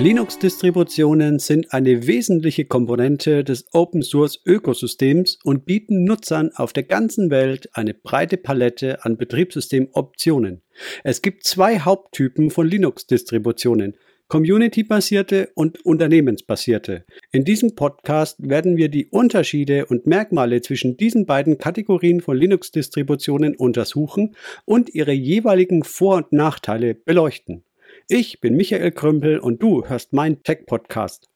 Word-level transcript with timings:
Linux-Distributionen 0.00 1.40
sind 1.40 1.72
eine 1.72 2.06
wesentliche 2.06 2.64
Komponente 2.64 3.42
des 3.42 3.66
Open-Source-Ökosystems 3.72 5.40
und 5.42 5.66
bieten 5.66 6.04
Nutzern 6.04 6.52
auf 6.54 6.72
der 6.72 6.84
ganzen 6.84 7.30
Welt 7.30 7.68
eine 7.72 7.94
breite 7.94 8.36
Palette 8.36 9.04
an 9.04 9.16
Betriebssystemoptionen. 9.16 10.62
Es 11.02 11.20
gibt 11.20 11.42
zwei 11.42 11.80
Haupttypen 11.80 12.52
von 12.52 12.68
Linux-Distributionen, 12.68 13.96
Community-basierte 14.28 15.50
und 15.54 15.84
unternehmensbasierte. 15.84 17.04
In 17.32 17.44
diesem 17.44 17.74
Podcast 17.74 18.36
werden 18.38 18.76
wir 18.76 18.90
die 18.90 19.06
Unterschiede 19.06 19.86
und 19.86 20.06
Merkmale 20.06 20.60
zwischen 20.60 20.96
diesen 20.96 21.26
beiden 21.26 21.58
Kategorien 21.58 22.20
von 22.20 22.36
Linux-Distributionen 22.36 23.56
untersuchen 23.56 24.36
und 24.64 24.94
ihre 24.94 25.12
jeweiligen 25.12 25.82
Vor- 25.82 26.18
und 26.18 26.32
Nachteile 26.32 26.94
beleuchten. 26.94 27.64
Ich 28.10 28.40
bin 28.40 28.56
Michael 28.56 28.92
Krümpel 28.92 29.38
und 29.38 29.62
du 29.62 29.86
hörst 29.86 30.14
mein 30.14 30.42
Tech-Podcast. 30.42 31.28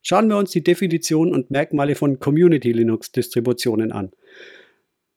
Schauen 0.00 0.28
wir 0.28 0.36
uns 0.36 0.52
die 0.52 0.62
Definition 0.62 1.34
und 1.34 1.50
Merkmale 1.50 1.96
von 1.96 2.20
Community 2.20 2.70
Linux-Distributionen 2.70 3.90
an. 3.90 4.12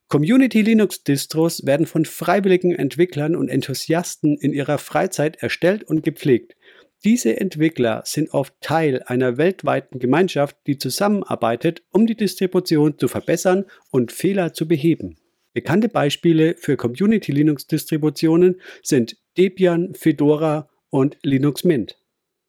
Community 0.07 0.63
Linux-Distros 0.63 1.67
werden 1.67 1.85
von 1.85 2.05
freiwilligen 2.05 2.73
Entwicklern 2.73 3.35
und 3.35 3.49
Enthusiasten 3.49 4.39
in 4.39 4.53
ihrer 4.53 4.79
Freizeit 4.79 5.35
erstellt 5.35 5.83
und 5.83 6.01
gepflegt. 6.03 6.55
Diese 7.03 7.39
Entwickler 7.39 8.01
sind 8.05 8.33
oft 8.33 8.55
Teil 8.59 9.03
einer 9.03 9.37
weltweiten 9.37 9.99
Gemeinschaft, 9.99 10.57
die 10.65 10.79
zusammenarbeitet, 10.79 11.83
um 11.91 12.07
die 12.07 12.17
Distribution 12.17 12.97
zu 12.97 13.07
verbessern 13.07 13.65
und 13.91 14.11
Fehler 14.11 14.53
zu 14.53 14.67
beheben. 14.67 15.17
Bekannte 15.53 15.89
Beispiele 15.89 16.55
für 16.57 16.75
Community 16.75 17.31
Linux-Distributionen 17.31 18.59
sind 18.81 19.15
Debian, 19.37 19.93
Fedora 19.93 20.69
und 20.93 21.17
Linux 21.23 21.63
Mint. 21.63 21.97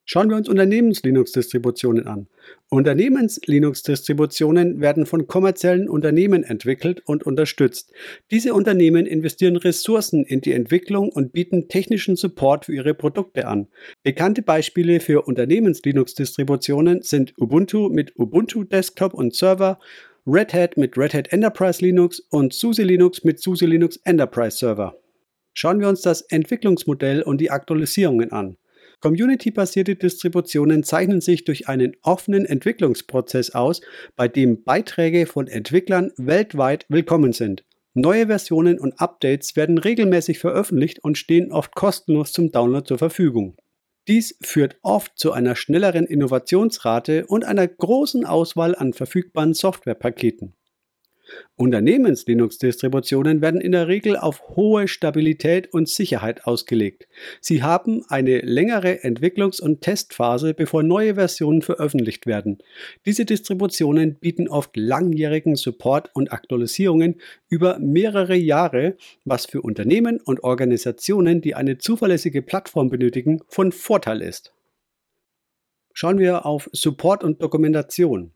Schauen 0.05 0.29
wir 0.29 0.37
uns 0.37 0.51
Unternehmens-Linux-Distributionen 0.51 2.07
an. 2.07 2.27
Unternehmens-Linux-Distributionen 2.69 4.83
werden 4.83 5.07
von 5.07 5.27
kommerziellen 5.27 5.89
Unternehmen 5.89 6.45
entwickelt 6.45 7.01
und 7.07 7.25
unterstützt. 7.25 7.91
Diese 8.31 8.53
Unternehmen 8.53 9.07
investieren 9.07 9.57
Ressourcen 9.57 10.25
in 10.25 10.43
die 10.43 10.53
Entwicklung 10.53 11.09
und 11.09 11.33
bieten 11.33 11.69
technischen 11.69 12.17
Support 12.17 12.67
für 12.67 12.75
ihre 12.75 12.93
Produkte 12.93 13.49
an. 13.49 13.69
Bekannte 14.03 14.43
Beispiele 14.43 15.01
für 15.01 15.23
Unternehmens-Linux-Distributionen 15.23 17.01
sind 17.01 17.33
Ubuntu 17.39 17.89
mit 17.89 18.13
Ubuntu 18.19 18.65
Desktop 18.65 19.15
und 19.15 19.35
Server, 19.35 19.79
Red 20.27 20.53
Hat 20.53 20.77
mit 20.77 20.99
Red 20.99 21.15
Hat 21.15 21.33
Enterprise 21.33 21.83
Linux 21.83 22.21
und 22.29 22.53
SUSE 22.53 22.83
Linux 22.83 23.25
mit 23.25 23.41
SUSE 23.41 23.65
Linux 23.65 23.97
Enterprise 24.05 24.59
Server. 24.59 24.95
Schauen 25.55 25.81
wir 25.81 25.89
uns 25.89 26.03
das 26.03 26.21
Entwicklungsmodell 26.23 27.23
und 27.23 27.41
die 27.41 27.51
Aktualisierungen 27.51 28.33
an. 28.33 28.57
Community-basierte 29.01 29.97
Distributionen 29.97 30.83
zeichnen 30.83 31.21
sich 31.21 31.45
durch 31.45 31.69
einen 31.69 31.97
offenen 32.03 32.45
Entwicklungsprozess 32.45 33.55
aus, 33.55 33.81
bei 34.17 34.29
dem 34.29 34.65
Beiträge 34.65 35.27
von 35.27 35.47
Entwicklern 35.47 36.11
weltweit 36.17 36.87
willkommen 36.89 37.33
sind. 37.33 37.65
Neue 37.95 38.27
Versionen 38.27 38.81
und 38.81 38.99
Updates 39.01 39.55
werden 39.55 39.79
regelmäßig 39.79 40.41
veröffentlicht 40.41 41.05
und 41.05 41.17
stehen 41.17 41.53
oft 41.53 41.75
kostenlos 41.75 42.33
zum 42.33 42.51
Download 42.51 42.87
zur 42.87 42.99
Verfügung. 42.99 43.57
Dies 44.09 44.37
führt 44.43 44.77
oft 44.83 45.13
zu 45.17 45.33
einer 45.33 45.55
schnelleren 45.55 46.05
Innovationsrate 46.05 47.27
und 47.27 47.45
einer 47.45 47.69
großen 47.69 48.25
Auswahl 48.25 48.75
an 48.75 48.93
verfügbaren 48.93 49.55
Softwarepaketen. 49.55 50.55
Unternehmens-Linux-Distributionen 51.57 53.41
werden 53.41 53.61
in 53.61 53.73
der 53.73 53.89
Regel 53.89 54.17
auf 54.17 54.43
hohe 54.57 54.89
Stabilität 54.89 55.73
und 55.73 55.89
Sicherheit 55.89 56.47
ausgelegt. 56.47 57.07
Sie 57.41 57.63
haben 57.63 58.05
eine 58.09 58.41
längere 58.41 59.05
Entwicklungs- 59.05 59.61
und 59.61 59.81
Testphase, 59.81 60.55
bevor 60.55 60.83
neue 60.83 61.15
Versionen 61.15 61.63
veröffentlicht 61.63 62.27
werden. 62.27 62.59
Diese 63.07 63.25
Distributionen 63.25 64.17
bieten 64.17 64.49
oft 64.49 64.77
langjährigen 64.77 65.57
Support 65.57 66.11
und 66.15 66.33
Aktualisierungen 66.33 67.21
über 67.49 67.79
mehrere 67.79 68.35
Jahre, 68.35 68.97
was 69.25 69.47
für 69.47 69.63
Unternehmen 69.63 70.21
und 70.21 70.43
Organisationen, 70.43 71.41
die 71.41 71.55
eine 71.55 71.79
zuverlässige 71.79 72.43
Plattform 72.43 72.91
benötigen, 72.91 73.41
von 73.49 73.73
Vorteil 73.73 74.23
ist. 74.23 74.53
Schauen 75.93 76.19
wir 76.19 76.45
auf 76.45 76.69
Support 76.73 77.23
und 77.23 77.41
Dokumentation. 77.41 78.33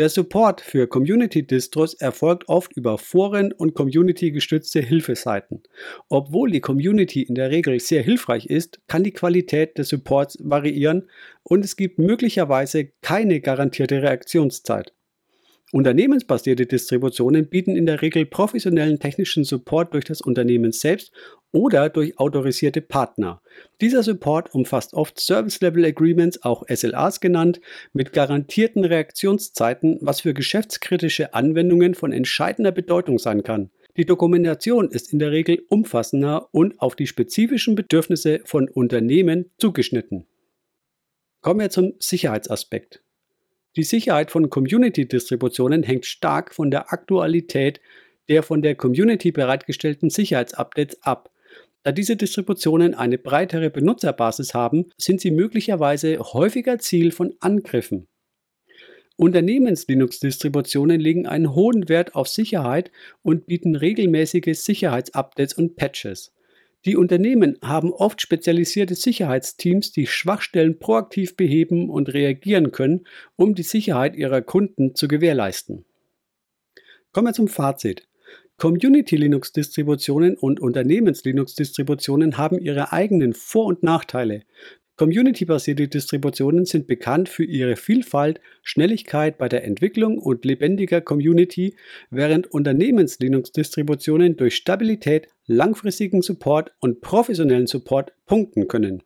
Der 0.00 0.08
Support 0.08 0.62
für 0.62 0.86
Community-Distros 0.86 1.92
erfolgt 1.92 2.48
oft 2.48 2.72
über 2.72 2.96
Foren 2.96 3.52
und 3.52 3.74
community-gestützte 3.74 4.80
Hilfeseiten. 4.80 5.62
Obwohl 6.08 6.50
die 6.50 6.62
Community 6.62 7.20
in 7.20 7.34
der 7.34 7.50
Regel 7.50 7.78
sehr 7.80 8.02
hilfreich 8.02 8.46
ist, 8.46 8.80
kann 8.86 9.04
die 9.04 9.12
Qualität 9.12 9.76
des 9.76 9.90
Supports 9.90 10.38
variieren 10.40 11.10
und 11.42 11.66
es 11.66 11.76
gibt 11.76 11.98
möglicherweise 11.98 12.86
keine 13.02 13.42
garantierte 13.42 14.02
Reaktionszeit. 14.02 14.94
Unternehmensbasierte 15.72 16.66
Distributionen 16.66 17.48
bieten 17.48 17.76
in 17.76 17.86
der 17.86 18.02
Regel 18.02 18.26
professionellen 18.26 18.98
technischen 18.98 19.44
Support 19.44 19.94
durch 19.94 20.04
das 20.04 20.20
Unternehmen 20.20 20.72
selbst 20.72 21.12
oder 21.52 21.88
durch 21.88 22.18
autorisierte 22.18 22.80
Partner. 22.80 23.40
Dieser 23.80 24.02
Support 24.02 24.52
umfasst 24.52 24.94
oft 24.94 25.20
Service 25.20 25.60
Level 25.60 25.84
Agreements, 25.84 26.42
auch 26.42 26.64
SLAs 26.68 27.20
genannt, 27.20 27.60
mit 27.92 28.12
garantierten 28.12 28.84
Reaktionszeiten, 28.84 29.98
was 30.00 30.22
für 30.22 30.34
geschäftskritische 30.34 31.34
Anwendungen 31.34 31.94
von 31.94 32.12
entscheidender 32.12 32.72
Bedeutung 32.72 33.20
sein 33.20 33.44
kann. 33.44 33.70
Die 33.96 34.06
Dokumentation 34.06 34.90
ist 34.90 35.12
in 35.12 35.20
der 35.20 35.30
Regel 35.30 35.62
umfassender 35.68 36.48
und 36.52 36.80
auf 36.80 36.96
die 36.96 37.06
spezifischen 37.06 37.76
Bedürfnisse 37.76 38.40
von 38.44 38.68
Unternehmen 38.68 39.50
zugeschnitten. 39.58 40.26
Kommen 41.42 41.60
wir 41.60 41.70
zum 41.70 41.94
Sicherheitsaspekt. 42.00 43.02
Die 43.76 43.84
Sicherheit 43.84 44.30
von 44.30 44.50
Community-Distributionen 44.50 45.82
hängt 45.82 46.06
stark 46.06 46.54
von 46.54 46.70
der 46.70 46.92
Aktualität 46.92 47.80
der 48.30 48.42
von 48.44 48.62
der 48.62 48.76
Community 48.76 49.32
bereitgestellten 49.32 50.08
Sicherheitsupdates 50.08 51.02
ab. 51.02 51.32
Da 51.82 51.92
diese 51.92 52.16
Distributionen 52.16 52.94
eine 52.94 53.18
breitere 53.18 53.70
Benutzerbasis 53.70 54.54
haben, 54.54 54.86
sind 54.96 55.20
sie 55.20 55.32
möglicherweise 55.32 56.18
häufiger 56.18 56.78
Ziel 56.78 57.10
von 57.10 57.34
Angriffen. 57.40 58.06
Unternehmens-Linux-Distributionen 59.16 61.00
legen 61.00 61.26
einen 61.26 61.54
hohen 61.54 61.88
Wert 61.88 62.14
auf 62.14 62.28
Sicherheit 62.28 62.92
und 63.22 63.46
bieten 63.46 63.74
regelmäßige 63.74 64.56
Sicherheitsupdates 64.56 65.54
und 65.54 65.76
Patches. 65.76 66.32
Die 66.86 66.96
Unternehmen 66.96 67.58
haben 67.62 67.92
oft 67.92 68.22
spezialisierte 68.22 68.94
Sicherheitsteams, 68.94 69.92
die 69.92 70.06
Schwachstellen 70.06 70.78
proaktiv 70.78 71.36
beheben 71.36 71.90
und 71.90 72.14
reagieren 72.14 72.72
können, 72.72 73.06
um 73.36 73.54
die 73.54 73.62
Sicherheit 73.62 74.16
ihrer 74.16 74.40
Kunden 74.40 74.94
zu 74.94 75.06
gewährleisten. 75.06 75.84
Kommen 77.12 77.28
wir 77.28 77.34
zum 77.34 77.48
Fazit. 77.48 78.06
Community-Linux-Distributionen 78.56 80.36
und 80.36 80.60
Unternehmens-Linux-Distributionen 80.60 82.38
haben 82.38 82.58
ihre 82.58 82.92
eigenen 82.92 83.32
Vor- 83.32 83.66
und 83.66 83.82
Nachteile. 83.82 84.42
Community-basierte 85.00 85.88
Distributionen 85.88 86.66
sind 86.66 86.86
bekannt 86.86 87.30
für 87.30 87.44
ihre 87.44 87.76
Vielfalt, 87.76 88.38
Schnelligkeit 88.62 89.38
bei 89.38 89.48
der 89.48 89.64
Entwicklung 89.64 90.18
und 90.18 90.44
lebendiger 90.44 91.00
Community, 91.00 91.74
während 92.10 92.52
Unternehmens-Linux-Distributionen 92.52 94.36
durch 94.36 94.56
Stabilität, 94.56 95.28
langfristigen 95.46 96.20
Support 96.20 96.72
und 96.80 97.00
professionellen 97.00 97.66
Support 97.66 98.12
punkten 98.26 98.68
können. 98.68 99.02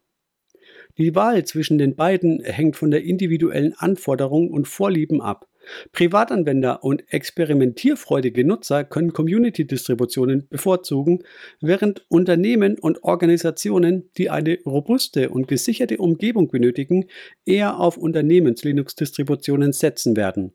Die 0.98 1.14
Wahl 1.14 1.44
zwischen 1.44 1.78
den 1.78 1.94
beiden 1.94 2.42
hängt 2.42 2.74
von 2.74 2.90
der 2.90 3.04
individuellen 3.04 3.74
Anforderung 3.74 4.50
und 4.50 4.66
Vorlieben 4.66 5.22
ab. 5.22 5.46
Privatanwender 5.92 6.84
und 6.84 7.04
experimentierfreudige 7.12 8.44
Nutzer 8.44 8.84
können 8.84 9.12
Community-Distributionen 9.12 10.48
bevorzugen, 10.48 11.24
während 11.60 12.04
Unternehmen 12.08 12.78
und 12.78 13.02
Organisationen, 13.04 14.10
die 14.16 14.30
eine 14.30 14.58
robuste 14.64 15.30
und 15.30 15.48
gesicherte 15.48 15.98
Umgebung 15.98 16.48
benötigen, 16.48 17.06
eher 17.44 17.78
auf 17.78 17.96
Unternehmens-Linux-Distributionen 17.96 19.72
setzen 19.72 20.16
werden. 20.16 20.52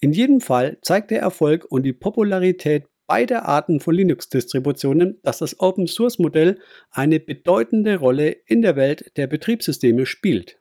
In 0.00 0.12
jedem 0.12 0.40
Fall 0.40 0.78
zeigt 0.82 1.10
der 1.10 1.20
Erfolg 1.20 1.64
und 1.70 1.84
die 1.84 1.92
Popularität 1.92 2.84
beider 3.06 3.46
Arten 3.46 3.80
von 3.80 3.94
Linux-Distributionen, 3.94 5.18
dass 5.22 5.38
das 5.38 5.60
Open-Source-Modell 5.60 6.58
eine 6.90 7.20
bedeutende 7.20 7.96
Rolle 7.96 8.36
in 8.46 8.62
der 8.62 8.76
Welt 8.76 9.12
der 9.16 9.26
Betriebssysteme 9.26 10.06
spielt. 10.06 10.58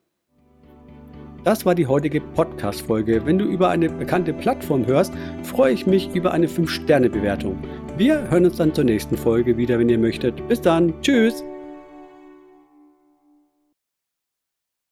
Das 1.43 1.65
war 1.65 1.75
die 1.75 1.87
heutige 1.87 2.21
Podcast-Folge. 2.21 3.25
Wenn 3.25 3.37
du 3.37 3.45
über 3.45 3.69
eine 3.69 3.89
bekannte 3.89 4.33
Plattform 4.33 4.85
hörst, 4.85 5.13
freue 5.43 5.73
ich 5.73 5.85
mich 5.85 6.09
über 6.15 6.31
eine 6.31 6.47
5-Sterne-Bewertung. 6.47 7.57
Wir 7.97 8.29
hören 8.29 8.45
uns 8.45 8.57
dann 8.57 8.73
zur 8.73 8.85
nächsten 8.85 9.17
Folge 9.17 9.57
wieder, 9.57 9.77
wenn 9.77 9.89
ihr 9.89 9.99
möchtet. 9.99 10.47
Bis 10.47 10.61
dann. 10.61 10.93
Tschüss. 11.01 11.43